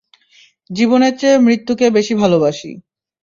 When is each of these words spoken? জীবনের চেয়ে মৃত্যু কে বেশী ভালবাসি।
জীবনের 0.69 1.13
চেয়ে 1.19 1.37
মৃত্যু 1.39 1.73
কে 1.75 1.87
বেশী 1.89 2.13
ভালবাসি। 2.15 2.71